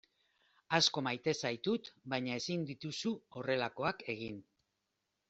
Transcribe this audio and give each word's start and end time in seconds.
Asko 0.77 1.01
maite 1.07 1.33
zaitut 1.43 1.89
baina 2.13 2.39
ezin 2.41 2.63
dituzu 2.71 3.13
horrelakoak 3.37 4.03
egin. 4.15 4.41